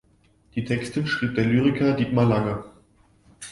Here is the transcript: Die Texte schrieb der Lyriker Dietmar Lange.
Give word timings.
Die 0.55 0.65
Texte 0.65 1.05
schrieb 1.05 1.35
der 1.35 1.45
Lyriker 1.45 1.93
Dietmar 1.93 2.25
Lange. 2.25 2.63